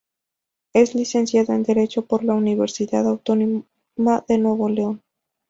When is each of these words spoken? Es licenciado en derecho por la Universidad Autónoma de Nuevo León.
Es 0.73 0.95
licenciado 0.95 1.53
en 1.53 1.61
derecho 1.61 2.07
por 2.07 2.23
la 2.23 2.33
Universidad 2.33 3.07
Autónoma 3.07 3.67
de 4.27 4.37
Nuevo 4.39 4.67
León. 4.67 5.03